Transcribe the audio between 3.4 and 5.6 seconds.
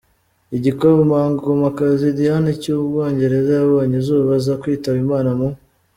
yabonye izuba, aza kwitaba Imana mu.